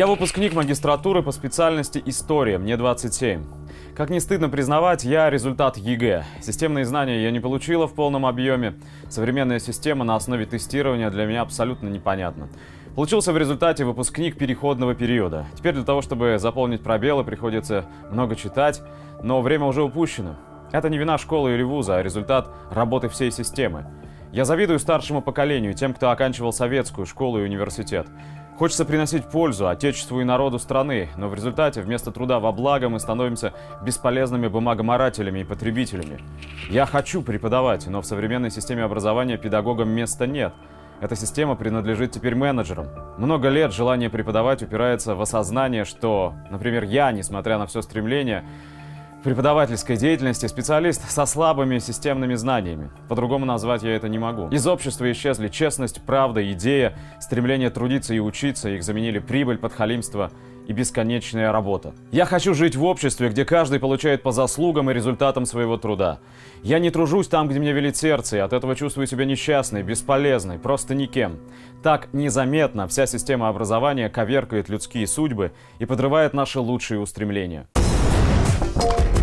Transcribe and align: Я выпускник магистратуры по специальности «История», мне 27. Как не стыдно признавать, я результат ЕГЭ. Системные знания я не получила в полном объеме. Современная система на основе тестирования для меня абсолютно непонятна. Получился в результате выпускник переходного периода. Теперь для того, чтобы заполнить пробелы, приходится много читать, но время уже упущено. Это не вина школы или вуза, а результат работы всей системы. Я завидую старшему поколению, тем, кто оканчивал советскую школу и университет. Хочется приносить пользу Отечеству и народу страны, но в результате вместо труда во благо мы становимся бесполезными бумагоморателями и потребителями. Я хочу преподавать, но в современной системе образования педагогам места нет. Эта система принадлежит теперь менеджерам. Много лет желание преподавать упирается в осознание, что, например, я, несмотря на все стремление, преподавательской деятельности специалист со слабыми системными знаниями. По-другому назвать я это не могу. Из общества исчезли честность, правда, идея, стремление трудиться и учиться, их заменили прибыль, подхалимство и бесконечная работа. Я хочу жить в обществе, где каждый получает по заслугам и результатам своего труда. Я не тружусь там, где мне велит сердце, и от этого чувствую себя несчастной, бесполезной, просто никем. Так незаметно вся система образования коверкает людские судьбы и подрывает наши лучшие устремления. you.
Я 0.00 0.06
выпускник 0.06 0.54
магистратуры 0.54 1.22
по 1.22 1.30
специальности 1.30 2.02
«История», 2.06 2.56
мне 2.56 2.78
27. 2.78 3.44
Как 3.94 4.08
не 4.08 4.18
стыдно 4.18 4.48
признавать, 4.48 5.04
я 5.04 5.28
результат 5.28 5.76
ЕГЭ. 5.76 6.24
Системные 6.40 6.86
знания 6.86 7.22
я 7.22 7.30
не 7.30 7.38
получила 7.38 7.86
в 7.86 7.92
полном 7.92 8.24
объеме. 8.24 8.76
Современная 9.10 9.58
система 9.58 10.02
на 10.06 10.16
основе 10.16 10.46
тестирования 10.46 11.10
для 11.10 11.26
меня 11.26 11.42
абсолютно 11.42 11.88
непонятна. 11.88 12.48
Получился 12.94 13.34
в 13.34 13.36
результате 13.36 13.84
выпускник 13.84 14.38
переходного 14.38 14.94
периода. 14.94 15.44
Теперь 15.54 15.74
для 15.74 15.84
того, 15.84 16.00
чтобы 16.00 16.38
заполнить 16.38 16.80
пробелы, 16.80 17.22
приходится 17.22 17.84
много 18.10 18.36
читать, 18.36 18.80
но 19.22 19.42
время 19.42 19.66
уже 19.66 19.82
упущено. 19.82 20.36
Это 20.72 20.88
не 20.88 20.96
вина 20.96 21.18
школы 21.18 21.52
или 21.52 21.62
вуза, 21.62 21.96
а 21.96 22.02
результат 22.02 22.48
работы 22.70 23.10
всей 23.10 23.30
системы. 23.30 23.84
Я 24.32 24.46
завидую 24.46 24.78
старшему 24.78 25.20
поколению, 25.20 25.74
тем, 25.74 25.92
кто 25.92 26.10
оканчивал 26.10 26.52
советскую 26.54 27.04
школу 27.04 27.40
и 27.40 27.42
университет. 27.42 28.06
Хочется 28.60 28.84
приносить 28.84 29.24
пользу 29.24 29.68
Отечеству 29.68 30.20
и 30.20 30.24
народу 30.24 30.58
страны, 30.58 31.08
но 31.16 31.30
в 31.30 31.34
результате 31.34 31.80
вместо 31.80 32.10
труда 32.12 32.40
во 32.40 32.52
благо 32.52 32.90
мы 32.90 33.00
становимся 33.00 33.54
бесполезными 33.82 34.48
бумагоморателями 34.48 35.38
и 35.38 35.44
потребителями. 35.44 36.20
Я 36.68 36.84
хочу 36.84 37.22
преподавать, 37.22 37.86
но 37.86 38.02
в 38.02 38.04
современной 38.04 38.50
системе 38.50 38.84
образования 38.84 39.38
педагогам 39.38 39.88
места 39.88 40.26
нет. 40.26 40.52
Эта 41.00 41.16
система 41.16 41.54
принадлежит 41.56 42.12
теперь 42.12 42.34
менеджерам. 42.34 42.88
Много 43.16 43.48
лет 43.48 43.72
желание 43.72 44.10
преподавать 44.10 44.62
упирается 44.62 45.14
в 45.14 45.22
осознание, 45.22 45.86
что, 45.86 46.34
например, 46.50 46.84
я, 46.84 47.12
несмотря 47.12 47.56
на 47.56 47.64
все 47.64 47.80
стремление, 47.80 48.44
преподавательской 49.22 49.96
деятельности 49.96 50.46
специалист 50.46 51.08
со 51.10 51.26
слабыми 51.26 51.78
системными 51.78 52.34
знаниями. 52.34 52.90
По-другому 53.08 53.44
назвать 53.44 53.82
я 53.82 53.94
это 53.94 54.08
не 54.08 54.18
могу. 54.18 54.48
Из 54.48 54.66
общества 54.66 55.10
исчезли 55.12 55.48
честность, 55.48 56.02
правда, 56.04 56.50
идея, 56.52 56.96
стремление 57.20 57.70
трудиться 57.70 58.14
и 58.14 58.18
учиться, 58.18 58.70
их 58.70 58.82
заменили 58.82 59.18
прибыль, 59.18 59.58
подхалимство 59.58 60.30
и 60.66 60.72
бесконечная 60.72 61.50
работа. 61.50 61.94
Я 62.12 62.24
хочу 62.24 62.54
жить 62.54 62.76
в 62.76 62.84
обществе, 62.84 63.28
где 63.28 63.44
каждый 63.44 63.80
получает 63.80 64.22
по 64.22 64.30
заслугам 64.30 64.90
и 64.90 64.94
результатам 64.94 65.44
своего 65.44 65.76
труда. 65.76 66.20
Я 66.62 66.78
не 66.78 66.90
тружусь 66.90 67.28
там, 67.28 67.48
где 67.48 67.58
мне 67.58 67.72
велит 67.72 67.96
сердце, 67.96 68.36
и 68.36 68.40
от 68.40 68.52
этого 68.52 68.76
чувствую 68.76 69.06
себя 69.06 69.24
несчастной, 69.24 69.82
бесполезной, 69.82 70.58
просто 70.58 70.94
никем. 70.94 71.38
Так 71.82 72.08
незаметно 72.12 72.86
вся 72.86 73.06
система 73.06 73.48
образования 73.48 74.08
коверкает 74.08 74.68
людские 74.68 75.06
судьбы 75.06 75.52
и 75.78 75.86
подрывает 75.86 76.34
наши 76.34 76.60
лучшие 76.60 77.00
устремления. 77.00 77.66
you. 78.82 79.19